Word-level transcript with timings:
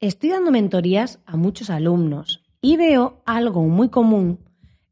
Estoy 0.00 0.28
dando 0.28 0.50
mentorías 0.50 1.20
a 1.24 1.38
muchos 1.38 1.70
alumnos 1.70 2.42
y 2.60 2.76
veo 2.76 3.22
algo 3.24 3.62
muy 3.62 3.88
común 3.88 4.40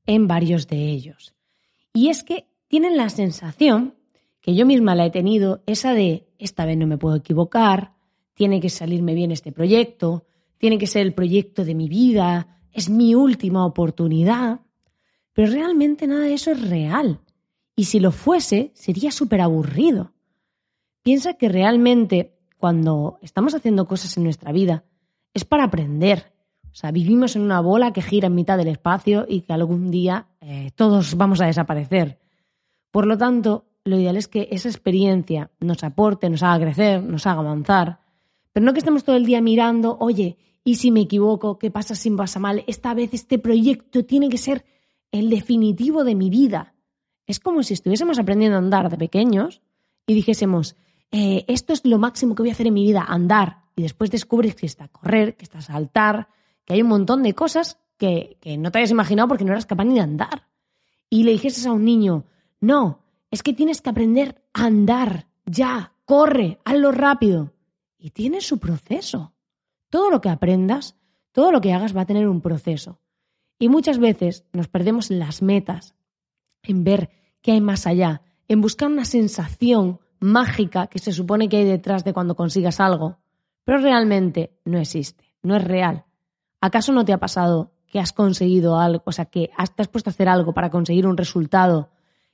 en 0.06 0.26
varios 0.26 0.66
de 0.66 0.88
ellos. 0.88 1.34
Y 1.92 2.08
es 2.08 2.24
que 2.24 2.48
tienen 2.68 2.96
la 2.96 3.10
sensación, 3.10 3.96
que 4.40 4.54
yo 4.54 4.64
misma 4.64 4.94
la 4.94 5.04
he 5.04 5.10
tenido, 5.10 5.62
esa 5.66 5.92
de 5.92 6.26
esta 6.38 6.64
vez 6.64 6.78
no 6.78 6.86
me 6.86 6.96
puedo 6.96 7.16
equivocar, 7.16 7.92
tiene 8.32 8.60
que 8.60 8.70
salirme 8.70 9.12
bien 9.12 9.30
este 9.30 9.52
proyecto, 9.52 10.24
tiene 10.56 10.78
que 10.78 10.86
ser 10.86 11.02
el 11.02 11.12
proyecto 11.12 11.66
de 11.66 11.74
mi 11.74 11.86
vida, 11.86 12.58
es 12.72 12.88
mi 12.88 13.14
última 13.14 13.66
oportunidad. 13.66 14.62
Pero 15.34 15.52
realmente 15.52 16.06
nada 16.06 16.22
de 16.22 16.34
eso 16.34 16.50
es 16.50 16.66
real. 16.66 17.20
Y 17.76 17.84
si 17.84 18.00
lo 18.00 18.10
fuese, 18.10 18.70
sería 18.74 19.10
súper 19.10 19.42
aburrido. 19.42 20.14
Piensa 21.02 21.34
que 21.34 21.50
realmente 21.50 22.38
cuando 22.56 23.18
estamos 23.20 23.54
haciendo 23.54 23.86
cosas 23.86 24.16
en 24.16 24.24
nuestra 24.24 24.50
vida 24.50 24.84
es 25.34 25.44
para 25.44 25.64
aprender. 25.64 26.32
O 26.72 26.76
sea, 26.76 26.90
vivimos 26.90 27.36
en 27.36 27.42
una 27.42 27.60
bola 27.60 27.92
que 27.92 28.02
gira 28.02 28.28
en 28.28 28.34
mitad 28.34 28.56
del 28.56 28.68
espacio 28.68 29.26
y 29.28 29.42
que 29.42 29.52
algún 29.52 29.90
día 29.90 30.26
eh, 30.40 30.70
todos 30.74 31.16
vamos 31.16 31.40
a 31.40 31.46
desaparecer. 31.46 32.18
Por 32.90 33.06
lo 33.06 33.18
tanto, 33.18 33.66
lo 33.84 33.98
ideal 33.98 34.16
es 34.16 34.28
que 34.28 34.48
esa 34.50 34.68
experiencia 34.68 35.50
nos 35.60 35.84
aporte, 35.84 36.30
nos 36.30 36.42
haga 36.42 36.64
crecer, 36.64 37.02
nos 37.02 37.26
haga 37.26 37.40
avanzar, 37.40 38.00
pero 38.52 38.64
no 38.64 38.72
que 38.72 38.78
estemos 38.78 39.04
todo 39.04 39.16
el 39.16 39.26
día 39.26 39.40
mirando, 39.40 39.96
oye, 40.00 40.38
¿y 40.62 40.76
si 40.76 40.90
me 40.90 41.00
equivoco? 41.00 41.58
¿Qué 41.58 41.70
pasa 41.70 41.94
si 41.94 42.10
me 42.10 42.16
pasa 42.16 42.38
mal? 42.38 42.64
Esta 42.66 42.94
vez 42.94 43.12
este 43.12 43.38
proyecto 43.38 44.04
tiene 44.04 44.28
que 44.28 44.38
ser 44.38 44.64
el 45.10 45.28
definitivo 45.28 46.04
de 46.04 46.14
mi 46.14 46.30
vida. 46.30 46.74
Es 47.26 47.40
como 47.40 47.62
si 47.62 47.74
estuviésemos 47.74 48.18
aprendiendo 48.18 48.56
a 48.56 48.60
andar 48.60 48.90
de 48.90 48.96
pequeños 48.96 49.60
y 50.06 50.14
dijésemos, 50.14 50.76
eh, 51.10 51.44
esto 51.48 51.72
es 51.72 51.84
lo 51.84 51.98
máximo 51.98 52.34
que 52.34 52.42
voy 52.42 52.50
a 52.50 52.52
hacer 52.52 52.66
en 52.66 52.74
mi 52.74 52.84
vida, 52.84 53.04
andar. 53.06 53.63
Y 53.76 53.82
después 53.82 54.10
descubres 54.10 54.54
que 54.54 54.66
está 54.66 54.88
correr, 54.88 55.36
que 55.36 55.44
está 55.44 55.60
saltar, 55.60 56.28
que 56.64 56.74
hay 56.74 56.82
un 56.82 56.88
montón 56.88 57.22
de 57.22 57.34
cosas 57.34 57.78
que, 57.96 58.38
que 58.40 58.56
no 58.56 58.70
te 58.70 58.78
habías 58.78 58.90
imaginado 58.90 59.28
porque 59.28 59.44
no 59.44 59.52
eras 59.52 59.66
capaz 59.66 59.84
ni 59.84 59.94
de 59.94 60.00
andar. 60.00 60.48
Y 61.10 61.24
le 61.24 61.32
dijeses 61.32 61.66
a 61.66 61.72
un 61.72 61.84
niño, 61.84 62.24
no, 62.60 63.04
es 63.30 63.42
que 63.42 63.52
tienes 63.52 63.82
que 63.82 63.90
aprender 63.90 64.42
a 64.52 64.66
andar, 64.66 65.26
ya, 65.44 65.92
corre, 66.04 66.60
hazlo 66.64 66.92
rápido. 66.92 67.52
Y 67.98 68.10
tiene 68.10 68.40
su 68.40 68.58
proceso. 68.58 69.34
Todo 69.90 70.10
lo 70.10 70.20
que 70.20 70.28
aprendas, 70.28 70.96
todo 71.32 71.50
lo 71.50 71.60
que 71.60 71.72
hagas 71.72 71.96
va 71.96 72.02
a 72.02 72.06
tener 72.06 72.28
un 72.28 72.40
proceso. 72.40 73.00
Y 73.58 73.68
muchas 73.68 73.98
veces 73.98 74.44
nos 74.52 74.68
perdemos 74.68 75.10
en 75.10 75.18
las 75.18 75.42
metas, 75.42 75.94
en 76.62 76.84
ver 76.84 77.10
qué 77.42 77.52
hay 77.52 77.60
más 77.60 77.86
allá, 77.86 78.22
en 78.48 78.60
buscar 78.60 78.88
una 78.88 79.04
sensación 79.04 80.00
mágica 80.20 80.86
que 80.86 80.98
se 80.98 81.12
supone 81.12 81.48
que 81.48 81.58
hay 81.58 81.64
detrás 81.64 82.04
de 82.04 82.12
cuando 82.12 82.36
consigas 82.36 82.80
algo, 82.80 83.18
pero 83.64 83.78
realmente 83.78 84.52
no 84.64 84.78
existe, 84.78 85.24
no 85.42 85.56
es 85.56 85.64
real. 85.64 86.04
¿Acaso 86.60 86.92
no 86.92 87.04
te 87.04 87.12
ha 87.12 87.18
pasado 87.18 87.72
que 87.88 88.00
has 88.00 88.12
conseguido 88.12 88.78
algo, 88.78 89.02
o 89.06 89.12
sea, 89.12 89.26
que 89.26 89.50
te 89.76 89.82
has 89.82 89.88
puesto 89.88 90.10
a 90.10 90.12
hacer 90.12 90.28
algo 90.28 90.52
para 90.52 90.70
conseguir 90.70 91.06
un 91.06 91.16
resultado 91.16 91.90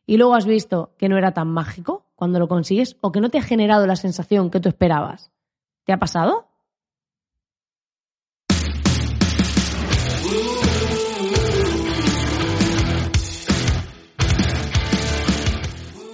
y 0.06 0.16
luego 0.16 0.34
has 0.34 0.46
visto 0.46 0.94
que 0.96 1.08
no 1.08 1.18
era 1.18 1.32
tan 1.32 1.48
mágico 1.48 2.06
cuando 2.16 2.38
lo 2.38 2.48
consigues 2.48 2.96
o 3.00 3.12
que 3.12 3.20
no 3.20 3.28
te 3.28 3.38
ha 3.38 3.42
generado 3.42 3.86
la 3.86 3.96
sensación 3.96 4.50
que 4.50 4.60
tú 4.60 4.68
esperabas? 4.68 5.30
¿Te 5.84 5.92
ha 5.92 5.98
pasado? 5.98 6.46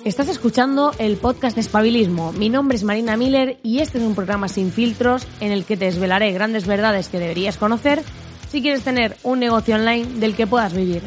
Estás 0.07 0.29
escuchando 0.29 0.93
el 1.01 1.17
podcast 1.17 1.57
de 1.57 1.62
Espabilismo. 1.62 2.31
Mi 2.31 2.49
nombre 2.49 2.77
es 2.77 2.85
Marina 2.85 3.17
Miller 3.17 3.59
y 3.65 3.81
este 3.81 3.99
es 3.99 4.05
un 4.05 4.15
programa 4.15 4.47
sin 4.47 4.71
filtros 4.71 5.27
en 5.41 5.51
el 5.51 5.65
que 5.65 5.77
te 5.77 5.87
desvelaré 5.87 6.31
grandes 6.31 6.65
verdades 6.65 7.09
que 7.09 7.19
deberías 7.19 7.57
conocer 7.59 8.05
si 8.49 8.62
quieres 8.62 8.84
tener 8.84 9.17
un 9.25 9.41
negocio 9.41 9.75
online 9.75 10.07
del 10.21 10.37
que 10.37 10.47
puedas 10.47 10.75
vivir. 10.75 11.03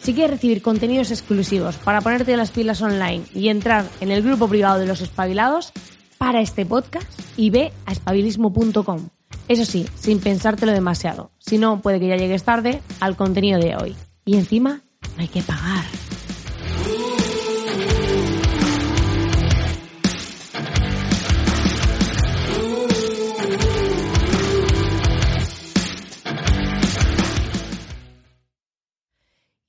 Si 0.00 0.14
quieres 0.14 0.30
recibir 0.30 0.62
contenidos 0.62 1.10
exclusivos 1.10 1.76
para 1.78 2.00
ponerte 2.00 2.36
las 2.36 2.52
pilas 2.52 2.80
online 2.82 3.24
y 3.34 3.48
entrar 3.48 3.84
en 4.00 4.12
el 4.12 4.22
grupo 4.22 4.46
privado 4.46 4.78
de 4.78 4.86
los 4.86 5.00
espabilados, 5.00 5.72
para 6.16 6.40
este 6.40 6.64
podcast 6.64 7.20
y 7.36 7.50
ve 7.50 7.72
a 7.84 7.90
espabilismo.com. 7.90 9.08
Eso 9.48 9.64
sí, 9.64 9.88
sin 9.96 10.20
pensártelo 10.20 10.70
demasiado. 10.70 11.32
Si 11.40 11.58
no, 11.58 11.82
puede 11.82 11.98
que 11.98 12.06
ya 12.06 12.16
llegues 12.16 12.44
tarde 12.44 12.80
al 13.00 13.16
contenido 13.16 13.58
de 13.58 13.74
hoy. 13.74 13.96
Y 14.24 14.36
encima, 14.36 14.82
no 15.16 15.22
hay 15.22 15.28
que 15.28 15.42
pagar. 15.42 15.84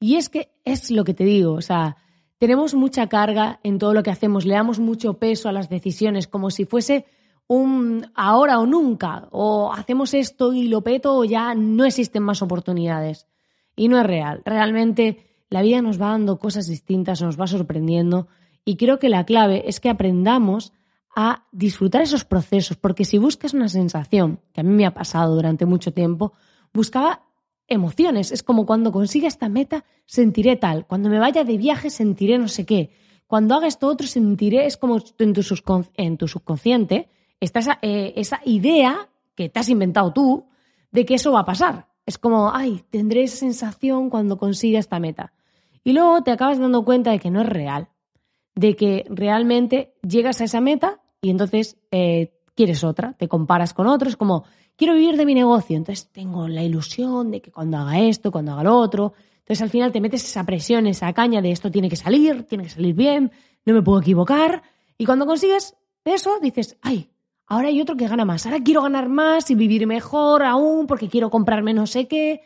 Y 0.07 0.15
es 0.15 0.29
que 0.29 0.53
es 0.63 0.89
lo 0.89 1.03
que 1.03 1.13
te 1.13 1.25
digo, 1.25 1.51
o 1.51 1.61
sea, 1.61 1.97
tenemos 2.37 2.73
mucha 2.73 3.09
carga 3.09 3.59
en 3.61 3.77
todo 3.77 3.93
lo 3.93 4.03
que 4.03 4.09
hacemos, 4.09 4.45
le 4.45 4.53
damos 4.53 4.79
mucho 4.79 5.15
peso 5.15 5.49
a 5.49 5.51
las 5.51 5.67
decisiones, 5.67 6.29
como 6.29 6.49
si 6.49 6.63
fuese 6.63 7.05
un 7.45 8.09
ahora 8.15 8.59
o 8.59 8.65
nunca, 8.65 9.27
o 9.31 9.73
hacemos 9.73 10.13
esto 10.13 10.53
y 10.53 10.69
lo 10.69 10.81
peto 10.81 11.13
o 11.13 11.25
ya 11.25 11.53
no 11.55 11.83
existen 11.83 12.23
más 12.23 12.41
oportunidades. 12.41 13.27
Y 13.75 13.89
no 13.89 13.99
es 13.99 14.05
real. 14.05 14.43
Realmente 14.45 15.25
la 15.49 15.61
vida 15.61 15.81
nos 15.81 16.01
va 16.01 16.11
dando 16.11 16.39
cosas 16.39 16.67
distintas, 16.67 17.21
nos 17.21 17.37
va 17.37 17.45
sorprendiendo 17.45 18.29
y 18.63 18.77
creo 18.77 18.99
que 18.99 19.09
la 19.09 19.25
clave 19.25 19.67
es 19.67 19.81
que 19.81 19.89
aprendamos 19.89 20.71
a 21.17 21.47
disfrutar 21.51 22.01
esos 22.01 22.23
procesos, 22.23 22.77
porque 22.77 23.03
si 23.03 23.17
buscas 23.17 23.53
una 23.53 23.67
sensación, 23.67 24.39
que 24.53 24.61
a 24.61 24.63
mí 24.63 24.73
me 24.73 24.85
ha 24.85 24.93
pasado 24.93 25.35
durante 25.35 25.65
mucho 25.65 25.91
tiempo, 25.91 26.31
buscaba 26.73 27.26
emociones. 27.67 28.31
Es 28.31 28.43
como 28.43 28.65
cuando 28.65 28.91
consiga 28.91 29.27
esta 29.27 29.49
meta, 29.49 29.85
sentiré 30.05 30.55
tal. 30.55 30.85
Cuando 30.85 31.09
me 31.09 31.19
vaya 31.19 31.43
de 31.43 31.57
viaje, 31.57 31.89
sentiré 31.89 32.37
no 32.37 32.47
sé 32.47 32.65
qué. 32.65 32.91
Cuando 33.27 33.55
haga 33.55 33.67
esto 33.67 33.87
otro, 33.87 34.07
sentiré, 34.07 34.65
es 34.65 34.77
como 34.77 34.97
en 34.97 35.33
tu, 35.33 35.85
en 35.97 36.17
tu 36.17 36.27
subconsciente, 36.27 37.09
está 37.39 37.59
esa, 37.59 37.79
eh, 37.81 38.13
esa 38.15 38.41
idea 38.45 39.09
que 39.35 39.49
te 39.49 39.59
has 39.59 39.69
inventado 39.69 40.13
tú 40.13 40.45
de 40.91 41.05
que 41.05 41.15
eso 41.15 41.31
va 41.31 41.41
a 41.41 41.45
pasar. 41.45 41.87
Es 42.05 42.17
como, 42.17 42.53
ay, 42.53 42.83
tendré 42.89 43.23
esa 43.23 43.37
sensación 43.37 44.09
cuando 44.09 44.37
consiga 44.37 44.79
esta 44.79 44.99
meta. 44.99 45.33
Y 45.83 45.93
luego 45.93 46.23
te 46.23 46.31
acabas 46.31 46.59
dando 46.59 46.83
cuenta 46.85 47.11
de 47.11 47.19
que 47.19 47.31
no 47.31 47.41
es 47.41 47.47
real, 47.47 47.89
de 48.55 48.75
que 48.75 49.05
realmente 49.09 49.93
llegas 50.01 50.41
a 50.41 50.45
esa 50.45 50.61
meta 50.61 51.01
y 51.21 51.29
entonces 51.29 51.77
eh, 51.91 52.33
quieres 52.57 52.83
otra, 52.83 53.13
te 53.13 53.29
comparas 53.29 53.73
con 53.73 53.87
otros, 53.87 54.17
como 54.17 54.43
quiero 54.75 54.95
vivir 54.95 55.15
de 55.15 55.25
mi 55.25 55.35
negocio, 55.35 55.77
entonces 55.77 56.09
tengo 56.11 56.47
la 56.47 56.63
ilusión 56.63 57.31
de 57.31 57.39
que 57.39 57.51
cuando 57.51 57.77
haga 57.77 57.99
esto, 57.99 58.31
cuando 58.31 58.51
haga 58.51 58.63
lo 58.63 58.77
otro, 58.77 59.13
entonces 59.39 59.61
al 59.61 59.69
final 59.69 59.91
te 59.91 60.01
metes 60.01 60.25
esa 60.25 60.43
presión, 60.43 60.87
esa 60.87 61.13
caña 61.13 61.41
de 61.41 61.51
esto 61.51 61.71
tiene 61.71 61.87
que 61.87 61.95
salir, 61.95 62.43
tiene 62.43 62.65
que 62.65 62.71
salir 62.71 62.95
bien, 62.95 63.31
no 63.63 63.73
me 63.73 63.81
puedo 63.83 64.01
equivocar, 64.01 64.63
y 64.97 65.05
cuando 65.05 65.25
consigues 65.25 65.77
eso 66.03 66.39
dices, 66.41 66.77
ay, 66.81 67.11
ahora 67.45 67.67
hay 67.67 67.79
otro 67.79 67.95
que 67.95 68.07
gana 68.07 68.25
más, 68.25 68.45
ahora 68.45 68.59
quiero 68.63 68.81
ganar 68.81 69.07
más 69.07 69.49
y 69.51 69.55
vivir 69.55 69.85
mejor 69.85 70.41
aún 70.43 70.87
porque 70.87 71.09
quiero 71.09 71.29
comprarme 71.29 71.73
no 71.73 71.85
sé 71.85 72.07
qué, 72.07 72.41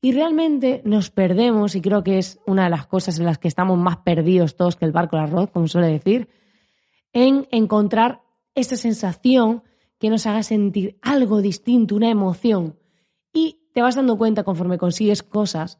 y 0.00 0.12
realmente 0.12 0.80
nos 0.86 1.10
perdemos, 1.10 1.74
y 1.74 1.82
creo 1.82 2.02
que 2.02 2.16
es 2.16 2.40
una 2.46 2.64
de 2.64 2.70
las 2.70 2.86
cosas 2.86 3.18
en 3.18 3.26
las 3.26 3.36
que 3.36 3.48
estamos 3.48 3.78
más 3.78 3.98
perdidos 3.98 4.56
todos 4.56 4.76
que 4.76 4.86
el 4.86 4.92
barco 4.92 5.16
del 5.16 5.26
arroz, 5.26 5.50
como 5.50 5.68
suele 5.68 5.88
decir, 5.88 6.28
en 7.12 7.46
encontrar 7.50 8.22
esa 8.60 8.76
sensación 8.76 9.62
que 9.98 10.10
nos 10.10 10.26
haga 10.26 10.42
sentir 10.42 10.98
algo 11.02 11.42
distinto, 11.42 11.96
una 11.96 12.10
emoción. 12.10 12.78
Y 13.32 13.60
te 13.74 13.82
vas 13.82 13.96
dando 13.96 14.16
cuenta 14.16 14.44
conforme 14.44 14.78
consigues 14.78 15.22
cosas 15.22 15.78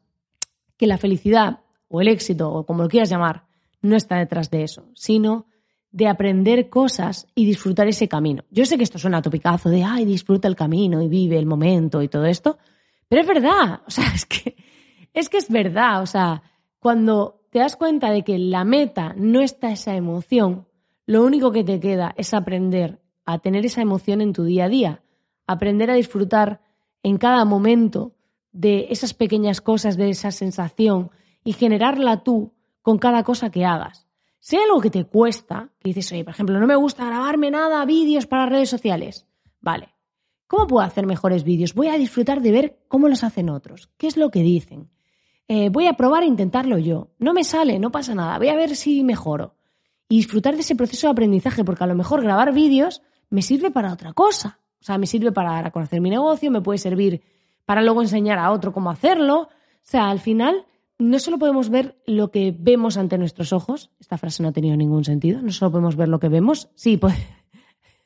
que 0.77 0.87
la 0.87 0.99
felicidad 0.99 1.61
o 1.89 2.01
el 2.01 2.09
éxito 2.09 2.53
o 2.53 2.67
como 2.67 2.83
lo 2.83 2.89
quieras 2.89 3.11
llamar 3.11 3.47
no 3.83 3.97
está 3.97 4.17
detrás 4.17 4.51
de 4.51 4.63
eso, 4.63 4.89
sino 4.95 5.47
de 5.91 6.07
aprender 6.07 6.69
cosas 6.69 7.27
y 7.35 7.45
disfrutar 7.45 7.89
ese 7.89 8.09
camino. 8.09 8.45
Yo 8.51 8.65
sé 8.65 8.77
que 8.77 8.85
esto 8.85 8.99
suena 8.99 9.19
a 9.19 9.23
topicazo 9.23 9.71
de, 9.71 9.83
ay, 9.83 10.05
disfruta 10.05 10.47
el 10.47 10.55
camino 10.55 11.03
y 11.03 11.09
vive 11.09 11.39
el 11.39 11.47
momento 11.47 12.03
y 12.03 12.09
todo 12.09 12.27
esto, 12.27 12.59
pero 13.09 13.23
es 13.23 13.27
verdad, 13.27 13.83
o 13.87 13.91
sea, 13.91 14.07
es 14.15 14.27
que 14.27 14.57
es, 15.13 15.29
que 15.29 15.39
es 15.39 15.51
verdad, 15.51 16.03
o 16.03 16.07
sea, 16.07 16.43
cuando 16.79 17.43
te 17.51 17.59
das 17.59 17.77
cuenta 17.77 18.11
de 18.11 18.23
que 18.23 18.39
la 18.39 18.65
meta 18.65 19.15
no 19.17 19.41
está 19.41 19.73
esa 19.73 19.97
emoción, 19.97 20.69
lo 21.11 21.25
único 21.25 21.51
que 21.51 21.65
te 21.65 21.81
queda 21.81 22.15
es 22.17 22.33
aprender 22.35 23.01
a 23.25 23.41
tener 23.41 23.67
esa 23.67 23.83
emoción 23.83 24.21
en 24.21 24.33
tu 24.33 24.45
día 24.45 24.67
a 24.67 24.69
día, 24.69 25.03
aprender 25.45 25.91
a 25.91 25.95
disfrutar 25.95 26.61
en 27.03 27.19
cada 27.19 27.45
momento 27.45 28.15
de 28.53 28.87
esas 28.91 29.13
pequeñas 29.13 29.61
cosas, 29.61 29.97
de 29.97 30.11
esa 30.11 30.31
sensación 30.31 31.11
y 31.43 31.53
generarla 31.53 32.23
tú 32.23 32.55
con 32.81 32.99
cada 32.99 33.25
cosa 33.25 33.51
que 33.51 33.65
hagas. 33.65 34.07
Sea 34.39 34.61
algo 34.63 34.81
que 34.81 34.91
te 34.91 35.05
cuesta, 35.05 35.71
que 35.81 35.89
dices, 35.89 36.13
oye, 36.13 36.23
por 36.23 36.33
ejemplo, 36.33 36.61
no 36.61 36.69
me 36.69 36.77
gusta 36.77 37.07
grabarme 37.07 37.51
nada, 37.51 37.85
vídeos 37.85 38.29
para 38.29 38.47
redes 38.47 38.71
sociales. 38.71 39.27
Vale. 39.61 39.89
¿Cómo 40.47 40.69
puedo 40.69 40.87
hacer 40.87 41.07
mejores 41.07 41.43
vídeos? 41.43 41.75
Voy 41.75 41.89
a 41.89 41.99
disfrutar 41.99 42.41
de 42.41 42.53
ver 42.53 42.79
cómo 42.87 43.09
los 43.09 43.25
hacen 43.25 43.51
otros, 43.51 43.91
qué 43.97 44.07
es 44.07 44.17
lo 44.17 44.31
que 44.31 44.45
dicen. 44.45 44.91
Eh, 45.49 45.71
voy 45.71 45.89
a 45.89 45.95
probar 45.95 46.23
a 46.23 46.27
intentarlo 46.27 46.79
yo. 46.79 47.11
No 47.19 47.35
me 47.35 47.43
sale, 47.43 47.81
no 47.81 47.91
pasa 47.91 48.15
nada, 48.15 48.39
voy 48.39 48.49
a 48.51 48.55
ver 48.55 48.77
si 48.77 49.03
mejoro. 49.03 49.57
Y 50.11 50.19
disfrutar 50.19 50.57
de 50.57 50.61
ese 50.61 50.75
proceso 50.75 51.07
de 51.07 51.13
aprendizaje, 51.13 51.65
porque 51.65 51.85
a 51.85 51.87
lo 51.87 51.95
mejor 51.95 52.23
grabar 52.23 52.53
vídeos 52.53 53.01
me 53.31 53.41
sirve 53.41 53.71
para 53.71 53.93
otra 53.93 54.13
cosa. 54.13 54.59
O 54.81 54.85
sea, 54.85 54.99
me 54.99 55.07
sirve 55.07 55.33
para 55.33 55.71
conocer 55.71 56.03
mi 56.03 56.11
negocio, 56.11 56.51
me 56.51 56.61
puede 56.61 56.79
servir 56.79 57.23
para 57.65 57.81
luego 57.81 58.03
enseñar 58.03 58.39
a 58.39 58.51
otro 58.51 58.73
cómo 58.73 58.91
hacerlo. 58.91 59.43
O 59.43 59.49
sea, 59.83 60.11
al 60.11 60.19
final 60.19 60.67
no 60.99 61.19
solo 61.19 61.39
podemos 61.39 61.71
ver 61.71 61.97
lo 62.07 62.31
que 62.31 62.55
vemos 62.57 62.97
ante 62.97 63.19
nuestros 63.19 63.53
ojos, 63.53 63.91
esta 64.01 64.19
frase 64.19 64.43
no 64.43 64.51
ha 64.51 64.53
tenido 64.53 64.77
ningún 64.77 65.05
sentido, 65.05 65.41
no 65.41 65.51
solo 65.51 65.71
podemos 65.71 65.97
ver 65.97 66.09
lo 66.09 66.21
que 66.21 66.29
vemos, 66.29 66.69
sí, 66.75 66.97
pues 66.99 67.15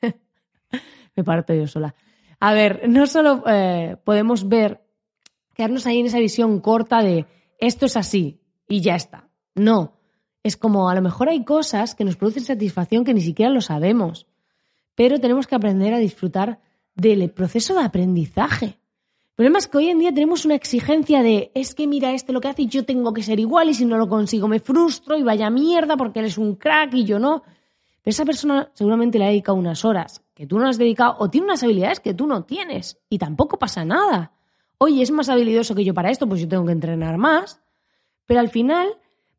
me 1.17 1.25
parto 1.25 1.55
yo 1.55 1.67
sola. 1.67 1.95
A 2.39 2.53
ver, 2.53 2.89
no 2.89 3.07
solo 3.07 3.43
eh, 3.47 3.97
podemos 4.05 4.49
ver, 4.49 4.83
quedarnos 5.55 5.87
ahí 5.87 6.01
en 6.01 6.07
esa 6.07 6.19
visión 6.19 6.61
corta 6.61 7.03
de 7.03 7.27
esto 7.59 7.87
es 7.87 7.97
así 7.97 8.41
y 8.69 8.81
ya 8.81 8.95
está. 8.95 9.29
No, 9.55 9.97
es 10.45 10.59
como 10.59 10.91
a 10.91 10.95
lo 10.95 11.01
mejor 11.03 11.31
hay 11.31 11.43
cosas 11.43 11.95
que 11.95 12.05
nos 12.05 12.17
producen 12.17 12.45
satisfacción 12.45 13.03
que 13.03 13.15
ni 13.15 13.23
siquiera 13.23 13.51
lo 13.51 13.63
sabemos, 13.63 14.27
pero 14.95 15.19
tenemos 15.19 15.47
que 15.47 15.55
aprender 15.55 15.95
a 15.95 15.99
disfrutar 15.99 16.61
del 16.95 17.31
proceso 17.31 17.75
de 17.75 17.83
aprendizaje. 17.83 18.67
El 18.67 19.37
problema 19.37 19.59
es 19.59 19.67
que 19.67 19.79
hoy 19.79 19.89
en 19.89 19.99
día 19.99 20.13
tenemos 20.13 20.45
una 20.45 20.55
exigencia 20.55 21.23
de 21.23 21.51
es 21.55 21.75
que 21.75 21.89
mira 21.89 22.13
este 22.13 22.33
lo 22.33 22.41
que 22.41 22.49
hace 22.49 22.63
y 22.63 22.67
yo 22.67 22.85
tengo 22.85 23.13
que 23.13 23.23
ser 23.23 23.41
igual 23.41 23.71
y 23.71 23.75
si 23.75 23.87
no 23.87 23.97
lo 23.97 24.07
consigo 24.07 24.47
me 24.47 24.61
frustro 24.61 25.17
y 25.17 25.25
vaya 25.25 25.51
mierda 25.51 25.97
porque 25.97 26.21
él 26.21 26.27
es 26.27 26.39
un 26.39 26.55
crack 26.57 26.95
y 26.95 27.05
yo 27.05 27.19
no. 27.19 27.43
Pero 28.03 28.13
esa 28.13 28.27
persona 28.27 28.71
seguramente 28.75 29.19
le 29.19 29.25
ha 29.25 29.29
dedicado 29.29 29.57
unas 29.57 29.85
horas 29.85 30.23
que 30.35 30.47
tú 30.47 30.59
no 30.59 30.69
has 30.69 30.77
dedicado 30.77 31.17
o 31.19 31.31
tiene 31.31 31.47
unas 31.47 31.63
habilidades 31.63 32.01
que 32.01 32.13
tú 32.13 32.27
no 32.27 32.45
tienes 32.45 32.99
y 33.09 33.19
tampoco 33.19 33.59
pasa 33.59 33.85
nada. 33.85 34.33
Oye, 34.77 35.03
es 35.03 35.11
más 35.11 35.31
habilidoso 35.31 35.75
que 35.75 35.85
yo 35.85 35.95
para 35.95 36.11
esto, 36.11 36.29
pues 36.29 36.43
yo 36.43 36.49
tengo 36.49 36.67
que 36.67 36.73
entrenar 36.73 37.17
más. 37.17 37.63
Pero 38.27 38.41
al 38.41 38.51
final 38.51 38.99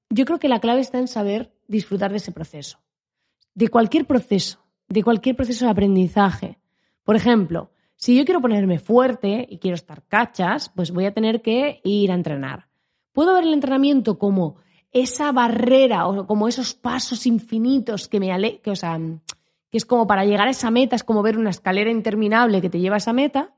yo 0.10 0.26
creo 0.26 0.40
que 0.40 0.50
la 0.50 0.60
clave 0.60 0.82
está 0.82 1.00
en 1.00 1.08
saber 1.08 1.54
disfrutar 1.68 2.12
de 2.12 2.18
ese 2.18 2.32
proceso, 2.32 2.80
de 3.54 3.70
cualquier 3.70 4.06
proceso, 4.06 4.66
de 4.88 5.04
cualquier 5.04 5.36
proceso 5.36 5.66
de 5.66 5.72
aprendizaje. 5.72 6.60
Por 7.04 7.16
ejemplo, 7.16 7.72
si 7.96 8.18
yo 8.18 8.26
quiero 8.26 8.42
ponerme 8.42 8.80
fuerte 8.80 9.48
y 9.50 9.58
quiero 9.58 9.76
estar 9.76 10.04
cachas, 10.04 10.70
pues 10.76 10.92
voy 10.92 11.06
a 11.06 11.14
tener 11.14 11.42
que 11.42 11.82
ir 11.84 12.12
a 12.12 12.16
entrenar. 12.16 12.68
Puedo 13.14 13.34
ver 13.34 13.46
el 13.46 13.54
entrenamiento 13.54 14.20
como 14.20 14.58
esa 14.92 15.32
barrera 15.32 16.08
o 16.08 16.28
como 16.28 16.48
esos 16.48 16.74
pasos 16.74 17.26
infinitos 17.26 18.08
que 18.08 18.20
me 18.20 18.32
ale 18.32 18.60
que, 18.62 18.72
o 18.72 18.76
sea, 18.76 18.98
que 19.70 19.78
es 19.78 19.86
como 19.86 20.08
para 20.08 20.26
llegar 20.26 20.48
a 20.48 20.52
esa 20.52 20.72
meta, 20.72 20.96
es 20.96 21.04
como 21.04 21.22
ver 21.22 21.38
una 21.38 21.50
escalera 21.50 21.92
interminable 21.92 22.62
que 22.62 22.70
te 22.70 22.80
lleva 22.80 22.96
a 22.96 22.98
esa 22.98 23.14
meta, 23.14 23.54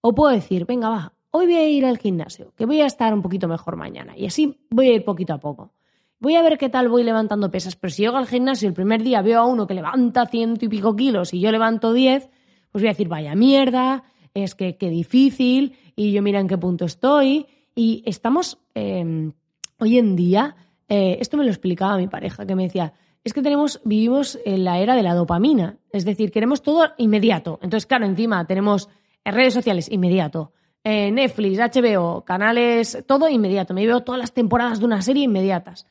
o 0.00 0.14
puedo 0.14 0.32
decir, 0.32 0.66
venga, 0.66 0.88
va, 0.88 1.12
hoy 1.30 1.46
voy 1.46 1.56
a 1.56 1.68
ir 1.68 1.84
al 1.84 1.98
gimnasio, 1.98 2.52
que 2.56 2.66
voy 2.66 2.80
a 2.80 2.86
estar 2.86 3.12
un 3.14 3.22
poquito 3.22 3.48
mejor 3.48 3.76
mañana, 3.76 4.16
y 4.16 4.26
así 4.26 4.60
voy 4.70 4.88
a 4.88 4.94
ir 4.94 5.04
poquito 5.04 5.34
a 5.34 5.38
poco 5.38 5.72
voy 6.18 6.36
a 6.36 6.42
ver 6.42 6.58
qué 6.58 6.68
tal 6.68 6.88
voy 6.88 7.04
levantando 7.04 7.50
pesas, 7.50 7.76
pero 7.76 7.90
si 7.90 8.02
llego 8.02 8.16
al 8.16 8.26
gimnasio 8.26 8.68
el 8.68 8.74
primer 8.74 9.02
día 9.02 9.22
veo 9.22 9.40
a 9.40 9.46
uno 9.46 9.66
que 9.66 9.74
levanta 9.74 10.26
ciento 10.26 10.64
y 10.64 10.68
pico 10.68 10.96
kilos 10.96 11.34
y 11.34 11.40
yo 11.40 11.50
levanto 11.50 11.92
diez, 11.92 12.28
pues 12.70 12.82
voy 12.82 12.88
a 12.88 12.92
decir, 12.92 13.08
vaya 13.08 13.34
mierda, 13.34 14.04
es 14.34 14.54
que 14.54 14.76
qué 14.76 14.90
difícil, 14.90 15.76
y 15.94 16.12
yo 16.12 16.22
mira 16.22 16.40
en 16.40 16.48
qué 16.48 16.58
punto 16.58 16.84
estoy. 16.84 17.46
Y 17.74 18.02
estamos, 18.06 18.58
em, 18.74 19.32
hoy 19.78 19.98
en 19.98 20.14
día, 20.14 20.56
eh, 20.88 21.16
esto 21.20 21.36
me 21.36 21.44
lo 21.44 21.50
explicaba 21.50 21.96
mi 21.96 22.06
pareja, 22.06 22.46
que 22.46 22.54
me 22.54 22.64
decía, 22.64 22.92
es 23.24 23.32
que 23.32 23.42
tenemos, 23.42 23.80
vivimos 23.84 24.38
en 24.44 24.64
la 24.64 24.78
era 24.78 24.94
de 24.94 25.02
la 25.02 25.14
dopamina, 25.14 25.78
es 25.90 26.04
decir, 26.04 26.30
queremos 26.30 26.62
todo 26.62 26.84
inmediato. 26.98 27.58
Entonces, 27.62 27.86
claro, 27.86 28.06
encima 28.06 28.46
tenemos 28.46 28.88
redes 29.24 29.54
sociales 29.54 29.90
inmediato, 29.90 30.52
eh, 30.84 31.10
Netflix, 31.10 31.58
HBO, 31.58 32.24
canales, 32.24 33.02
todo 33.06 33.28
inmediato. 33.28 33.74
Me 33.74 33.86
veo 33.86 34.02
todas 34.02 34.20
las 34.20 34.32
temporadas 34.32 34.78
de 34.78 34.84
una 34.84 35.02
serie 35.02 35.24
inmediatas. 35.24 35.86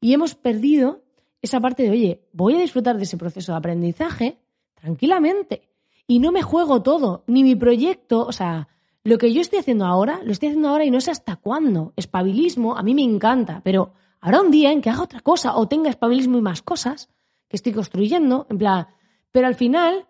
Y 0.00 0.14
hemos 0.14 0.34
perdido 0.34 1.02
esa 1.42 1.60
parte 1.60 1.82
de, 1.82 1.90
oye, 1.90 2.20
voy 2.32 2.54
a 2.54 2.58
disfrutar 2.58 2.96
de 2.96 3.04
ese 3.04 3.16
proceso 3.16 3.52
de 3.52 3.58
aprendizaje 3.58 4.38
tranquilamente. 4.74 5.68
Y 6.06 6.18
no 6.18 6.32
me 6.32 6.42
juego 6.42 6.82
todo, 6.82 7.24
ni 7.26 7.42
mi 7.42 7.54
proyecto, 7.54 8.26
o 8.26 8.32
sea, 8.32 8.68
lo 9.04 9.18
que 9.18 9.32
yo 9.32 9.40
estoy 9.40 9.60
haciendo 9.60 9.86
ahora, 9.86 10.20
lo 10.24 10.32
estoy 10.32 10.48
haciendo 10.48 10.68
ahora 10.68 10.84
y 10.84 10.90
no 10.90 11.00
sé 11.00 11.10
hasta 11.10 11.36
cuándo. 11.36 11.92
Espabilismo, 11.96 12.76
a 12.76 12.82
mí 12.82 12.94
me 12.94 13.02
encanta, 13.02 13.60
pero 13.64 13.92
habrá 14.20 14.40
un 14.40 14.50
día 14.50 14.72
en 14.72 14.80
que 14.80 14.90
haga 14.90 15.02
otra 15.02 15.20
cosa 15.20 15.56
o 15.56 15.68
tenga 15.68 15.88
espabilismo 15.88 16.38
y 16.38 16.42
más 16.42 16.62
cosas 16.62 17.08
que 17.48 17.56
estoy 17.56 17.72
construyendo, 17.72 18.46
en 18.50 18.58
plan, 18.58 18.86
pero 19.32 19.46
al 19.46 19.54
final, 19.54 20.06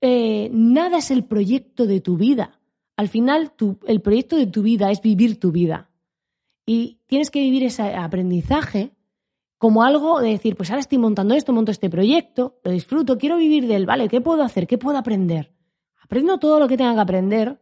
eh, 0.00 0.50
nada 0.52 0.98
es 0.98 1.10
el 1.10 1.24
proyecto 1.24 1.86
de 1.86 2.00
tu 2.00 2.16
vida. 2.16 2.58
Al 2.96 3.08
final, 3.08 3.52
el 3.86 4.00
proyecto 4.02 4.36
de 4.36 4.46
tu 4.46 4.62
vida 4.62 4.90
es 4.90 5.00
vivir 5.00 5.40
tu 5.40 5.52
vida. 5.52 5.90
Y 6.66 6.98
tienes 7.06 7.30
que 7.30 7.40
vivir 7.40 7.64
ese 7.64 7.94
aprendizaje 7.94 8.92
como 9.60 9.82
algo 9.82 10.20
de 10.22 10.30
decir, 10.30 10.56
pues 10.56 10.70
ahora 10.70 10.80
estoy 10.80 10.96
montando 10.96 11.34
esto, 11.34 11.52
monto 11.52 11.70
este 11.70 11.90
proyecto, 11.90 12.58
lo 12.64 12.70
disfruto, 12.70 13.18
quiero 13.18 13.36
vivir 13.36 13.66
del, 13.66 13.84
vale, 13.84 14.08
¿qué 14.08 14.22
puedo 14.22 14.42
hacer? 14.42 14.66
¿Qué 14.66 14.78
puedo 14.78 14.96
aprender? 14.96 15.52
Aprendo 16.02 16.38
todo 16.38 16.58
lo 16.58 16.66
que 16.66 16.78
tenga 16.78 16.94
que 16.94 17.00
aprender 17.00 17.60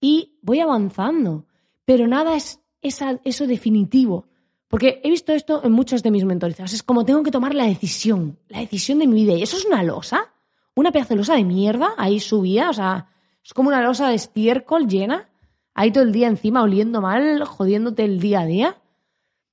y 0.00 0.38
voy 0.42 0.60
avanzando. 0.60 1.48
Pero 1.84 2.06
nada 2.06 2.36
es 2.36 2.60
eso 2.80 3.48
definitivo. 3.48 4.28
Porque 4.68 5.00
he 5.02 5.10
visto 5.10 5.32
esto 5.32 5.60
en 5.64 5.72
muchos 5.72 6.04
de 6.04 6.12
mis 6.12 6.24
mentorizados. 6.24 6.72
Es 6.72 6.84
como 6.84 7.04
tengo 7.04 7.24
que 7.24 7.32
tomar 7.32 7.52
la 7.52 7.66
decisión, 7.66 8.38
la 8.46 8.60
decisión 8.60 9.00
de 9.00 9.08
mi 9.08 9.24
vida. 9.24 9.32
Y 9.32 9.42
eso 9.42 9.56
es 9.56 9.64
una 9.64 9.82
losa, 9.82 10.32
una 10.76 10.92
pedazo 10.92 11.14
de 11.14 11.16
losa 11.16 11.34
de 11.34 11.42
mierda 11.42 11.94
ahí 11.96 12.20
subida. 12.20 12.70
O 12.70 12.74
sea, 12.74 13.08
es 13.44 13.52
como 13.52 13.70
una 13.70 13.82
losa 13.82 14.08
de 14.08 14.14
estiércol 14.14 14.86
llena, 14.86 15.28
ahí 15.74 15.90
todo 15.90 16.04
el 16.04 16.12
día 16.12 16.28
encima 16.28 16.62
oliendo 16.62 17.00
mal, 17.00 17.42
jodiéndote 17.42 18.04
el 18.04 18.20
día 18.20 18.42
a 18.42 18.46
día. 18.46 18.76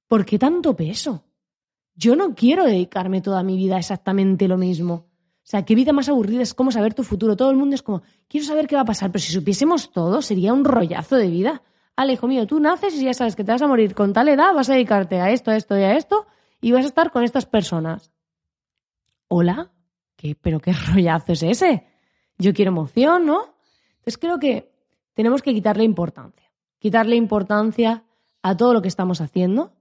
¿Por 0.08 0.26
qué 0.26 0.38
tanto 0.38 0.76
peso? 0.76 1.24
Yo 1.96 2.16
no 2.16 2.36
quiero 2.36 2.66
dedicarme 2.66 3.22
toda 3.22 3.44
mi 3.44 3.58
vida 3.58 3.76
a 3.76 3.80
exactamente 3.80 4.48
lo 4.48 4.58
mismo. 4.58 5.08
O 5.44 5.48
sea, 5.52 5.66
qué 5.66 5.76
vida 5.76 5.92
más 5.92 6.08
aburrida 6.08 6.42
es 6.42 6.54
como 6.54 6.72
saber 6.72 6.94
tu 6.94 7.04
futuro. 7.04 7.36
Todo 7.36 7.52
el 7.52 7.58
mundo 7.58 7.76
es 7.76 7.82
como, 7.82 8.04
quiero 8.28 8.46
saber 8.46 8.68
qué 8.68 8.76
va 8.76 8.82
a 8.82 8.86
pasar, 8.86 9.12
pero 9.12 9.22
si 9.22 9.32
supiésemos 9.32 9.92
todo, 9.92 10.22
sería 10.22 10.54
un 10.54 10.64
rollazo 10.64 11.16
de 11.16 11.28
vida. 11.28 11.64
Ale, 11.96 12.14
hijo 12.14 12.28
mío, 12.28 12.48
tú 12.48 12.60
naces 12.60 12.94
y 12.96 13.06
ya 13.06 13.14
sabes 13.14 13.36
que 13.36 13.44
te 13.44 13.52
vas 13.52 13.62
a 13.62 13.68
morir 13.68 13.94
con 13.94 14.14
tal 14.14 14.30
edad, 14.30 14.54
vas 14.54 14.70
a 14.70 14.74
dedicarte 14.74 15.20
a 15.20 15.32
esto, 15.32 15.52
a 15.52 15.58
esto 15.58 15.78
y 15.78 15.84
a 15.84 15.98
esto, 15.98 16.26
y 16.62 16.72
vas 16.72 16.86
a 16.86 16.88
estar 16.88 17.12
con 17.12 17.24
estas 17.24 17.46
personas. 17.46 18.12
¿Hola? 19.28 19.72
¿Qué? 20.16 20.36
¿Pero 20.36 20.60
qué 20.60 20.74
rollazo 20.94 21.34
es 21.34 21.44
ese? 21.44 21.86
Yo 22.38 22.54
quiero 22.54 22.70
emoción, 22.70 23.26
¿no? 23.26 23.56
Entonces 23.98 24.18
creo 24.18 24.40
que 24.40 24.72
tenemos 25.14 25.42
que 25.42 25.54
quitarle 25.54 25.84
importancia. 25.84 26.50
Quitarle 26.80 27.16
importancia 27.16 28.04
a 28.42 28.58
todo 28.58 28.74
lo 28.74 28.82
que 28.82 28.88
estamos 28.88 29.22
haciendo 29.22 29.74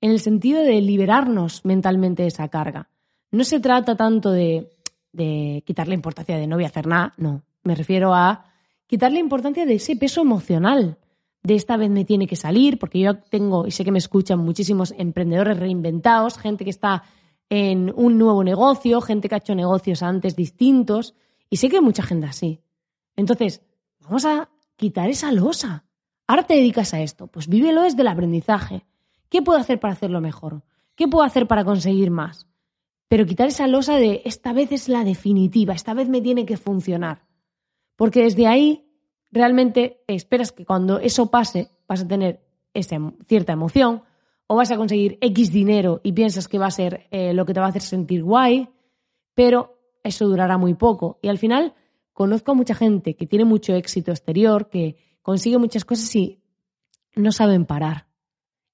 en 0.00 0.10
el 0.10 0.20
sentido 0.20 0.62
de 0.62 0.80
liberarnos 0.80 1.64
mentalmente 1.64 2.22
de 2.22 2.28
esa 2.28 2.48
carga. 2.48 2.88
No 3.30 3.44
se 3.44 3.60
trata 3.60 3.96
tanto 3.96 4.30
de, 4.32 4.70
de 5.12 5.62
quitarle 5.66 5.94
importancia 5.94 6.36
de 6.36 6.46
no 6.46 6.56
voy 6.56 6.64
a 6.64 6.68
hacer 6.68 6.86
nada, 6.86 7.14
no. 7.16 7.42
Me 7.64 7.74
refiero 7.74 8.14
a 8.14 8.44
quitarle 8.86 9.18
importancia 9.18 9.66
de 9.66 9.74
ese 9.74 9.96
peso 9.96 10.20
emocional, 10.20 10.98
de 11.42 11.54
esta 11.54 11.76
vez 11.76 11.90
me 11.90 12.04
tiene 12.04 12.26
que 12.26 12.36
salir, 12.36 12.78
porque 12.78 13.00
yo 13.00 13.18
tengo, 13.18 13.66
y 13.66 13.70
sé 13.70 13.84
que 13.84 13.92
me 13.92 13.98
escuchan 13.98 14.38
muchísimos 14.40 14.92
emprendedores 14.96 15.58
reinventados, 15.58 16.38
gente 16.38 16.64
que 16.64 16.70
está 16.70 17.04
en 17.48 17.92
un 17.94 18.18
nuevo 18.18 18.42
negocio, 18.42 19.00
gente 19.00 19.28
que 19.28 19.36
ha 19.36 19.38
hecho 19.38 19.54
negocios 19.54 20.02
antes 20.02 20.34
distintos, 20.34 21.14
y 21.48 21.58
sé 21.58 21.68
que 21.68 21.76
hay 21.76 21.82
mucha 21.82 22.02
gente 22.02 22.26
así. 22.26 22.60
Entonces, 23.14 23.62
vamos 24.00 24.24
a 24.24 24.50
quitar 24.76 25.08
esa 25.08 25.30
losa. 25.32 25.84
Ahora 26.26 26.42
te 26.42 26.54
dedicas 26.54 26.92
a 26.94 27.00
esto, 27.00 27.28
pues 27.28 27.46
vívelo 27.48 27.82
desde 27.82 28.02
el 28.02 28.08
aprendizaje. 28.08 28.84
¿Qué 29.28 29.42
puedo 29.42 29.58
hacer 29.58 29.80
para 29.80 29.94
hacerlo 29.94 30.20
mejor? 30.20 30.62
¿Qué 30.94 31.08
puedo 31.08 31.24
hacer 31.24 31.46
para 31.46 31.64
conseguir 31.64 32.10
más? 32.10 32.46
Pero 33.08 33.26
quitar 33.26 33.48
esa 33.48 33.66
losa 33.66 33.96
de 33.96 34.22
esta 34.24 34.52
vez 34.52 34.72
es 34.72 34.88
la 34.88 35.04
definitiva, 35.04 35.74
esta 35.74 35.94
vez 35.94 36.08
me 36.08 36.20
tiene 36.20 36.46
que 36.46 36.56
funcionar. 36.56 37.24
Porque 37.96 38.22
desde 38.22 38.46
ahí 38.46 38.88
realmente 39.30 40.02
esperas 40.06 40.52
que 40.52 40.64
cuando 40.64 40.98
eso 40.98 41.30
pase 41.30 41.70
vas 41.88 42.02
a 42.02 42.08
tener 42.08 42.44
esa 42.74 42.96
cierta 43.26 43.52
emoción 43.52 44.02
o 44.46 44.56
vas 44.56 44.70
a 44.70 44.76
conseguir 44.76 45.18
X 45.20 45.52
dinero 45.52 46.00
y 46.02 46.12
piensas 46.12 46.48
que 46.48 46.58
va 46.58 46.66
a 46.66 46.70
ser 46.70 47.06
eh, 47.10 47.32
lo 47.32 47.46
que 47.46 47.54
te 47.54 47.60
va 47.60 47.66
a 47.66 47.70
hacer 47.70 47.82
sentir 47.82 48.22
guay, 48.22 48.68
pero 49.34 49.78
eso 50.02 50.26
durará 50.26 50.56
muy 50.56 50.74
poco. 50.74 51.18
Y 51.22 51.28
al 51.28 51.38
final 51.38 51.74
conozco 52.12 52.52
a 52.52 52.54
mucha 52.54 52.74
gente 52.74 53.16
que 53.16 53.26
tiene 53.26 53.44
mucho 53.44 53.74
éxito 53.74 54.10
exterior, 54.12 54.68
que 54.68 54.96
consigue 55.22 55.58
muchas 55.58 55.84
cosas 55.84 56.14
y 56.14 56.40
no 57.14 57.32
saben 57.32 57.66
parar 57.66 58.05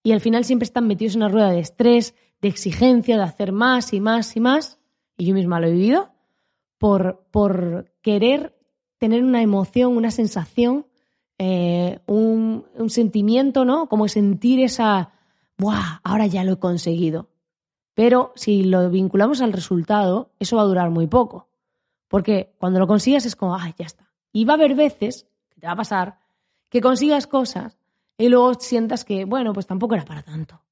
y 0.03 0.13
al 0.13 0.21
final 0.21 0.45
siempre 0.45 0.65
están 0.65 0.87
metidos 0.87 1.15
en 1.15 1.23
una 1.23 1.29
rueda 1.29 1.51
de 1.51 1.61
estrés, 1.61 2.15
de 2.41 2.49
exigencia, 2.49 3.17
de 3.17 3.23
hacer 3.23 3.53
más 3.53 3.93
y 3.93 4.01
más 4.01 4.37
y 4.37 4.41
más, 4.41 4.79
y 5.17 5.27
yo 5.27 5.35
misma 5.35 5.61
lo 5.61 5.69
he 5.69 5.73
vivido, 5.73 6.11
por, 6.79 7.25
por 7.31 7.93
querer 8.03 8.59
tener 8.99 9.23
una 9.23 9.43
emoción, 9.43 9.97
una 9.97 10.11
sensación, 10.11 10.87
eh, 11.39 12.01
un, 12.07 12.67
un, 12.75 12.91
sentimiento, 12.91 13.65
¿no? 13.65 13.89
Como 13.89 14.09
sentir 14.09 14.61
esa, 14.61 15.13
¡buah! 15.59 16.01
Ahora 16.03 16.27
ya 16.27 16.45
lo 16.45 16.53
he 16.53 16.59
conseguido. 16.59 17.29
Pero 17.95 18.33
si 18.37 18.65
lo 18.65 18.91
vinculamos 18.91 19.41
al 19.41 19.53
resultado, 19.53 20.33
eso 20.39 20.57
va 20.57 20.63
a 20.63 20.67
durar 20.67 20.91
muy 20.91 21.07
poco. 21.07 21.49
Porque 22.09 22.55
cuando 22.59 22.79
lo 22.79 22.87
consigas 22.87 23.27
es 23.27 23.37
como, 23.37 23.57
¡ay, 23.57 23.75
ya 23.79 23.87
está! 23.87 24.13
Y 24.33 24.45
va 24.45 24.55
a 24.55 24.57
haber 24.57 24.75
veces, 24.75 25.29
que 25.51 25.61
te 25.61 25.67
va 25.67 25.75
a 25.75 25.77
pasar, 25.77 26.19
que 26.69 26.81
consigas 26.81 27.27
cosas 27.27 27.79
y 28.19 28.29
luego 28.29 28.55
sientas 28.55 29.05
que, 29.05 29.25
bueno, 29.25 29.53
pues 29.53 29.67
tampoco 29.67 29.95
era 29.95 30.05
para 30.05 30.23
tanto. 30.23 30.63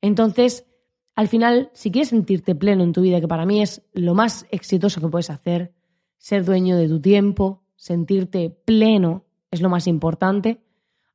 Entonces, 0.00 0.66
al 1.14 1.28
final, 1.28 1.70
si 1.74 1.90
quieres 1.90 2.08
sentirte 2.08 2.54
pleno 2.54 2.82
en 2.82 2.92
tu 2.92 3.02
vida, 3.02 3.20
que 3.20 3.28
para 3.28 3.46
mí 3.46 3.62
es 3.62 3.82
lo 3.92 4.14
más 4.14 4.46
exitoso 4.50 5.00
que 5.00 5.08
puedes 5.08 5.30
hacer, 5.30 5.74
ser 6.18 6.44
dueño 6.44 6.76
de 6.76 6.88
tu 6.88 7.00
tiempo, 7.00 7.62
sentirte 7.76 8.50
pleno 8.50 9.24
es 9.50 9.60
lo 9.60 9.68
más 9.68 9.86
importante, 9.86 10.62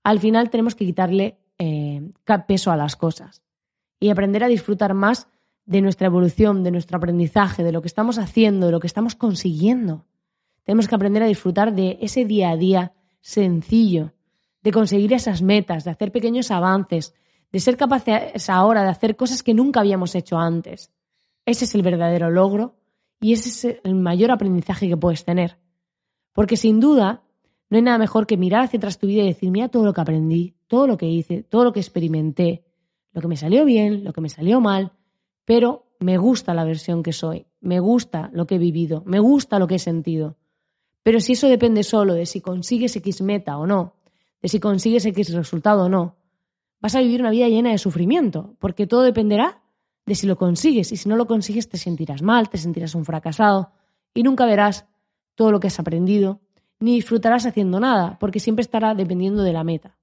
al 0.03 0.19
final 0.19 0.49
tenemos 0.49 0.75
que 0.75 0.85
quitarle 0.85 1.39
eh, 1.57 2.11
peso 2.47 2.71
a 2.71 2.75
las 2.75 2.95
cosas 2.95 3.41
y 3.99 4.09
aprender 4.09 4.43
a 4.43 4.47
disfrutar 4.47 4.93
más 4.93 5.27
de 5.65 5.81
nuestra 5.81 6.07
evolución, 6.07 6.63
de 6.63 6.71
nuestro 6.71 6.97
aprendizaje, 6.97 7.63
de 7.63 7.71
lo 7.71 7.81
que 7.81 7.87
estamos 7.87 8.17
haciendo, 8.19 8.67
de 8.67 8.71
lo 8.71 8.79
que 8.79 8.87
estamos 8.87 9.15
consiguiendo. 9.15 10.05
Tenemos 10.63 10.87
que 10.87 10.95
aprender 10.95 11.23
a 11.23 11.27
disfrutar 11.27 11.73
de 11.73 11.97
ese 12.01 12.25
día 12.25 12.51
a 12.51 12.57
día 12.57 12.93
sencillo, 13.21 14.13
de 14.65 14.71
conseguir 14.71 15.13
esas 15.13 15.43
metas, 15.43 15.83
de 15.83 15.91
hacer 15.91 16.11
pequeños 16.11 16.49
avances, 16.49 17.13
de 17.51 17.59
ser 17.59 17.77
capaces 17.77 18.49
ahora 18.49 18.81
de 18.81 18.89
hacer 18.89 19.15
cosas 19.15 19.43
que 19.43 19.53
nunca 19.53 19.79
habíamos 19.79 20.15
hecho 20.15 20.39
antes. 20.39 20.91
Ese 21.45 21.65
es 21.65 21.75
el 21.75 21.83
verdadero 21.83 22.31
logro 22.31 22.75
y 23.21 23.33
ese 23.33 23.49
es 23.49 23.79
el 23.83 23.93
mayor 23.93 24.31
aprendizaje 24.31 24.87
que 24.87 24.97
puedes 24.97 25.23
tener. 25.23 25.59
Porque 26.33 26.57
sin 26.57 26.79
duda, 26.79 27.21
no 27.69 27.77
hay 27.77 27.83
nada 27.83 27.99
mejor 27.99 28.25
que 28.25 28.37
mirar 28.37 28.63
hacia 28.63 28.77
atrás 28.77 28.97
tu 28.97 29.05
vida 29.05 29.21
y 29.21 29.27
decir, 29.27 29.51
mira 29.51 29.69
todo 29.69 29.85
lo 29.85 29.93
que 29.93 30.01
aprendí, 30.01 30.55
todo 30.65 30.87
lo 30.87 30.97
que 30.97 31.05
hice, 31.05 31.43
todo 31.43 31.63
lo 31.63 31.71
que 31.71 31.79
experimenté, 31.79 32.65
lo 33.11 33.21
que 33.21 33.27
me 33.27 33.37
salió 33.37 33.65
bien, 33.65 34.03
lo 34.03 34.13
que 34.13 34.21
me 34.21 34.29
salió 34.29 34.61
mal, 34.61 34.93
pero 35.45 35.85
me 35.99 36.17
gusta 36.17 36.55
la 36.55 36.63
versión 36.63 37.03
que 37.03 37.13
soy, 37.13 37.45
me 37.61 37.79
gusta 37.79 38.31
lo 38.33 38.47
que 38.47 38.55
he 38.55 38.59
vivido, 38.59 39.03
me 39.05 39.19
gusta 39.19 39.59
lo 39.59 39.67
que 39.67 39.75
he 39.75 39.79
sentido. 39.79 40.37
Pero 41.03 41.19
si 41.19 41.33
eso 41.33 41.47
depende 41.47 41.83
solo 41.83 42.15
de 42.15 42.25
si 42.25 42.41
consigues 42.41 42.95
X 42.95 43.21
meta 43.21 43.59
o 43.59 43.67
no, 43.67 43.93
de 44.45 44.49
si 44.49 44.59
consigues 44.59 45.03
X 45.07 45.33
resultado 45.33 45.85
o 45.85 45.89
no, 45.89 46.17
vas 46.79 46.93
a 46.93 46.99
vivir 46.99 47.19
una 47.19 47.31
vida 47.31 47.47
llena 47.47 47.71
de 47.71 47.79
sufrimiento, 47.79 48.55
porque 48.59 48.85
todo 48.85 49.01
dependerá 49.01 49.63
de 50.05 50.13
si 50.13 50.27
lo 50.27 50.37
consigues 50.37 50.91
y 50.91 50.97
si 50.97 51.09
no 51.09 51.15
lo 51.15 51.25
consigues 51.25 51.67
te 51.67 51.79
sentirás 51.79 52.21
mal, 52.21 52.47
te 52.47 52.59
sentirás 52.59 52.93
un 52.93 53.05
fracasado 53.05 53.71
y 54.13 54.21
nunca 54.21 54.45
verás 54.45 54.85
todo 55.33 55.51
lo 55.51 55.59
que 55.59 55.65
has 55.65 55.79
aprendido, 55.79 56.41
ni 56.79 56.93
disfrutarás 56.93 57.47
haciendo 57.47 57.79
nada, 57.79 58.19
porque 58.19 58.39
siempre 58.39 58.61
estará 58.61 58.93
dependiendo 58.93 59.41
de 59.41 59.51
la 59.51 59.63
meta. 59.63 59.97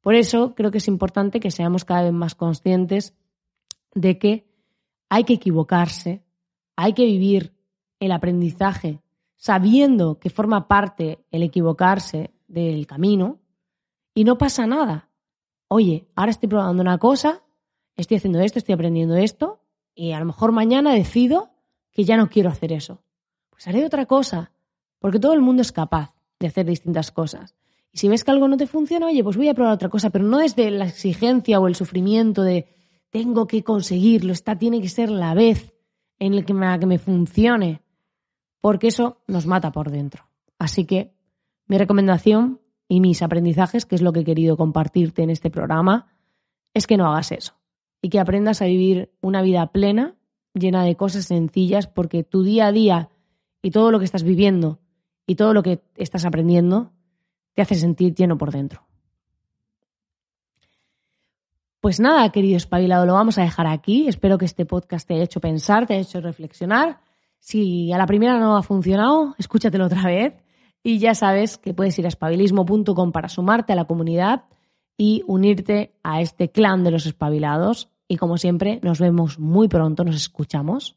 Por 0.00 0.14
eso 0.14 0.54
creo 0.54 0.70
que 0.70 0.78
es 0.78 0.88
importante 0.88 1.38
que 1.38 1.50
seamos 1.50 1.84
cada 1.84 2.04
vez 2.04 2.12
más 2.14 2.34
conscientes 2.34 3.14
de 3.94 4.18
que 4.18 4.48
hay 5.10 5.24
que 5.24 5.34
equivocarse, 5.34 6.24
hay 6.74 6.94
que 6.94 7.04
vivir 7.04 7.52
el 8.00 8.12
aprendizaje 8.12 9.02
sabiendo 9.36 10.18
que 10.18 10.30
forma 10.30 10.68
parte 10.68 11.26
el 11.30 11.42
equivocarse 11.42 12.30
del 12.46 12.86
camino 12.86 13.40
y 14.18 14.24
no 14.24 14.36
pasa 14.36 14.66
nada. 14.66 15.10
Oye, 15.68 16.08
ahora 16.16 16.32
estoy 16.32 16.48
probando 16.48 16.82
una 16.82 16.98
cosa, 16.98 17.44
estoy 17.94 18.16
haciendo 18.16 18.40
esto, 18.40 18.58
estoy 18.58 18.72
aprendiendo 18.72 19.14
esto 19.14 19.60
y 19.94 20.10
a 20.10 20.18
lo 20.18 20.24
mejor 20.24 20.50
mañana 20.50 20.92
decido 20.92 21.50
que 21.92 22.02
ya 22.02 22.16
no 22.16 22.28
quiero 22.28 22.50
hacer 22.50 22.72
eso. 22.72 23.00
Pues 23.48 23.68
haré 23.68 23.84
otra 23.84 24.06
cosa, 24.06 24.50
porque 24.98 25.20
todo 25.20 25.34
el 25.34 25.40
mundo 25.40 25.62
es 25.62 25.70
capaz 25.70 26.16
de 26.40 26.48
hacer 26.48 26.66
distintas 26.66 27.12
cosas. 27.12 27.54
Y 27.92 27.98
si 27.98 28.08
ves 28.08 28.24
que 28.24 28.32
algo 28.32 28.48
no 28.48 28.56
te 28.56 28.66
funciona, 28.66 29.06
oye, 29.06 29.22
pues 29.22 29.36
voy 29.36 29.50
a 29.50 29.54
probar 29.54 29.74
otra 29.74 29.88
cosa, 29.88 30.10
pero 30.10 30.24
no 30.24 30.38
desde 30.38 30.68
la 30.72 30.86
exigencia 30.86 31.60
o 31.60 31.68
el 31.68 31.76
sufrimiento 31.76 32.42
de 32.42 32.66
tengo 33.10 33.46
que 33.46 33.62
conseguirlo, 33.62 34.32
esta 34.32 34.58
tiene 34.58 34.80
que 34.80 34.88
ser 34.88 35.10
la 35.10 35.32
vez 35.34 35.76
en 36.18 36.34
la 36.34 36.42
que 36.42 36.54
me, 36.54 36.80
que 36.80 36.86
me 36.86 36.98
funcione, 36.98 37.82
porque 38.60 38.88
eso 38.88 39.22
nos 39.28 39.46
mata 39.46 39.70
por 39.70 39.92
dentro. 39.92 40.28
Así 40.58 40.86
que 40.86 41.14
mi 41.68 41.78
recomendación 41.78 42.58
y 42.88 43.00
mis 43.00 43.22
aprendizajes, 43.22 43.86
que 43.86 43.94
es 43.94 44.02
lo 44.02 44.12
que 44.12 44.20
he 44.20 44.24
querido 44.24 44.56
compartirte 44.56 45.22
en 45.22 45.30
este 45.30 45.50
programa, 45.50 46.08
es 46.74 46.86
que 46.86 46.96
no 46.96 47.06
hagas 47.06 47.32
eso 47.32 47.54
y 48.00 48.08
que 48.08 48.20
aprendas 48.20 48.62
a 48.62 48.66
vivir 48.66 49.12
una 49.20 49.42
vida 49.42 49.66
plena, 49.72 50.14
llena 50.54 50.84
de 50.84 50.96
cosas 50.96 51.26
sencillas, 51.26 51.86
porque 51.86 52.24
tu 52.24 52.42
día 52.42 52.66
a 52.66 52.72
día 52.72 53.10
y 53.62 53.70
todo 53.70 53.90
lo 53.90 53.98
que 53.98 54.04
estás 54.04 54.22
viviendo 54.22 54.78
y 55.26 55.34
todo 55.34 55.52
lo 55.52 55.62
que 55.62 55.82
estás 55.96 56.24
aprendiendo 56.24 56.92
te 57.54 57.62
hace 57.62 57.74
sentir 57.74 58.14
lleno 58.14 58.38
por 58.38 58.52
dentro. 58.52 58.86
Pues 61.80 62.00
nada, 62.00 62.30
querido 62.32 62.56
espabilado, 62.56 63.06
lo 63.06 63.14
vamos 63.14 63.38
a 63.38 63.42
dejar 63.42 63.66
aquí. 63.66 64.08
Espero 64.08 64.36
que 64.36 64.44
este 64.44 64.66
podcast 64.66 65.06
te 65.06 65.14
haya 65.14 65.24
hecho 65.24 65.40
pensar, 65.40 65.86
te 65.86 65.94
haya 65.94 66.02
hecho 66.02 66.20
reflexionar. 66.20 67.00
Si 67.38 67.92
a 67.92 67.98
la 67.98 68.06
primera 68.06 68.38
no 68.38 68.56
ha 68.56 68.62
funcionado, 68.62 69.34
escúchatelo 69.38 69.86
otra 69.86 70.04
vez. 70.04 70.34
Y 70.88 71.00
ya 71.00 71.14
sabes 71.14 71.58
que 71.58 71.74
puedes 71.74 71.98
ir 71.98 72.06
a 72.06 72.08
espabilismo.com 72.08 73.12
para 73.12 73.28
sumarte 73.28 73.74
a 73.74 73.76
la 73.76 73.84
comunidad 73.84 74.44
y 74.96 75.22
unirte 75.26 75.92
a 76.02 76.22
este 76.22 76.50
clan 76.50 76.82
de 76.82 76.90
los 76.90 77.04
espabilados. 77.04 77.90
Y 78.08 78.16
como 78.16 78.38
siempre, 78.38 78.80
nos 78.82 78.98
vemos 78.98 79.38
muy 79.38 79.68
pronto, 79.68 80.02
nos 80.02 80.16
escuchamos 80.16 80.96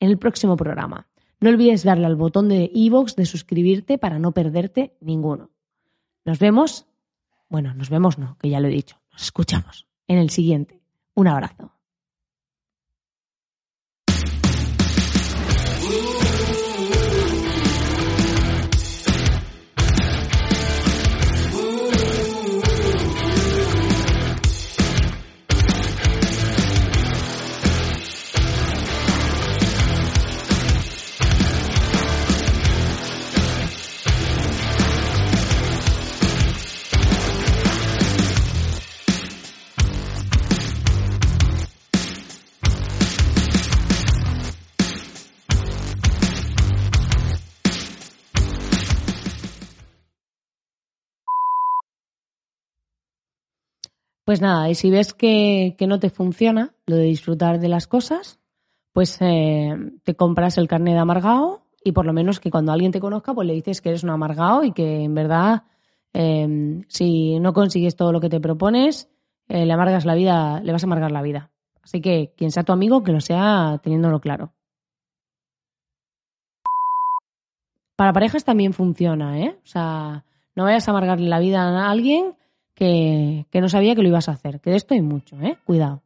en 0.00 0.10
el 0.10 0.18
próximo 0.18 0.54
programa. 0.58 1.08
No 1.40 1.48
olvides 1.48 1.82
darle 1.82 2.04
al 2.04 2.16
botón 2.16 2.50
de 2.50 2.70
iVoox 2.74 3.16
de 3.16 3.24
suscribirte 3.24 3.96
para 3.96 4.18
no 4.18 4.32
perderte 4.32 4.98
ninguno. 5.00 5.48
Nos 6.26 6.38
vemos, 6.38 6.84
bueno, 7.48 7.72
nos 7.72 7.88
vemos 7.88 8.18
no, 8.18 8.36
que 8.38 8.50
ya 8.50 8.60
lo 8.60 8.68
he 8.68 8.70
dicho, 8.70 9.00
nos 9.12 9.22
escuchamos 9.22 9.86
en 10.08 10.18
el 10.18 10.28
siguiente. 10.28 10.82
Un 11.14 11.28
abrazo. 11.28 11.72
Pues 54.32 54.40
nada, 54.40 54.70
y 54.70 54.74
si 54.74 54.88
ves 54.88 55.12
que, 55.12 55.76
no 55.86 56.00
te 56.00 56.08
funciona 56.08 56.74
lo 56.86 56.96
de 56.96 57.02
disfrutar 57.02 57.60
de 57.60 57.68
las 57.68 57.86
cosas, 57.86 58.40
pues 58.94 59.18
eh, 59.20 59.76
te 60.04 60.14
compras 60.14 60.56
el 60.56 60.68
carnet 60.68 60.94
de 60.94 61.00
amargado 61.00 61.66
y 61.84 61.92
por 61.92 62.06
lo 62.06 62.14
menos 62.14 62.40
que 62.40 62.50
cuando 62.50 62.72
alguien 62.72 62.92
te 62.92 62.98
conozca, 62.98 63.34
pues 63.34 63.46
le 63.46 63.52
dices 63.52 63.82
que 63.82 63.90
eres 63.90 64.04
un 64.04 64.08
amargado 64.08 64.64
y 64.64 64.72
que 64.72 65.02
en 65.02 65.14
verdad, 65.14 65.64
em, 66.14 66.82
si 66.88 67.38
no 67.40 67.52
consigues 67.52 67.94
todo 67.94 68.10
lo 68.10 68.22
que 68.22 68.30
te 68.30 68.40
propones, 68.40 69.10
eh, 69.48 69.66
le 69.66 69.72
amargas 69.74 70.06
la 70.06 70.14
vida, 70.14 70.62
le 70.62 70.72
vas 70.72 70.82
a 70.82 70.86
amargar 70.86 71.12
la 71.12 71.20
vida. 71.20 71.50
Así 71.82 72.00
que 72.00 72.32
quien 72.34 72.52
sea 72.52 72.62
tu 72.62 72.72
amigo, 72.72 73.02
que 73.02 73.12
lo 73.12 73.20
sea 73.20 73.80
teniéndolo 73.82 74.18
claro. 74.18 74.54
Para 77.96 78.14
parejas 78.14 78.46
también 78.46 78.72
funciona, 78.72 79.40
¿eh? 79.40 79.58
O 79.62 79.66
sea, 79.66 80.24
no 80.56 80.64
vayas 80.64 80.88
a 80.88 80.92
amargarle 80.92 81.28
la 81.28 81.38
vida 81.38 81.60
a 81.64 81.90
alguien 81.90 82.34
que, 82.82 83.60
no 83.60 83.68
sabía 83.68 83.94
que 83.94 84.02
lo 84.02 84.08
ibas 84.08 84.28
a 84.28 84.32
hacer. 84.32 84.60
Que 84.60 84.70
de 84.70 84.76
esto 84.76 84.94
hay 84.94 85.02
mucho, 85.02 85.40
¿eh? 85.40 85.56
Cuidado. 85.64 86.02